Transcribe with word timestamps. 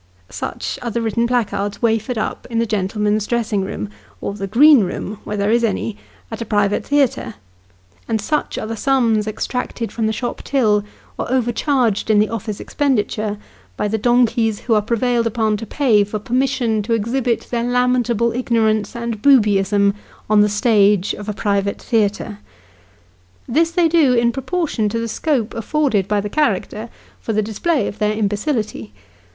Such 0.31 0.79
are 0.81 0.89
the 0.89 0.99
written 0.99 1.27
placards 1.27 1.79
wafered 1.79 2.17
up 2.17 2.47
in 2.49 2.57
the 2.57 2.65
gentlemen's 2.65 3.27
dress 3.27 3.53
ing 3.53 3.61
room, 3.61 3.87
in 4.19 4.33
the 4.33 4.47
green 4.47 4.81
room 4.83 5.19
(where 5.25 5.37
there 5.37 5.51
is 5.51 5.63
any), 5.63 5.95
at 6.31 6.41
a 6.41 6.43
private 6.43 6.83
theatre; 6.83 7.35
and 8.07 8.19
such 8.19 8.57
are 8.57 8.65
the 8.65 8.75
sums 8.75 9.27
extracted 9.27 9.91
from 9.91 10.07
the 10.07 10.11
shop 10.11 10.41
till, 10.43 10.83
or 11.19 11.31
overcharged 11.31 12.09
in 12.09 12.17
the 12.17 12.29
office 12.29 12.59
expenditure, 12.59 13.37
by 13.77 13.87
the 13.87 13.99
donkeys 13.99 14.61
who 14.61 14.73
are 14.73 14.81
prevailed 14.81 15.27
upon 15.27 15.55
to 15.57 15.67
pay 15.67 16.03
for 16.03 16.17
permission 16.17 16.81
to 16.81 16.93
exhibit 16.93 17.41
their 17.51 17.63
lamentable 17.63 18.31
ignorance 18.31 18.95
and 18.95 19.21
boobyism 19.21 19.93
on 20.27 20.41
the 20.41 20.49
stage 20.49 21.13
of 21.13 21.29
a 21.29 21.33
private 21.33 21.79
theatre. 21.79 22.39
This 23.47 23.69
they 23.69 23.87
do, 23.87 24.15
in 24.15 24.31
proportion 24.31 24.89
to 24.89 24.97
the 24.99 25.07
scope 25.07 25.53
afforded 25.53 26.07
by 26.07 26.21
the 26.21 26.27
character 26.27 26.89
for 27.19 27.33
the 27.33 27.43
display 27.43 27.87
of 27.87 27.99
their 27.99 28.13
imbecility. 28.13 28.93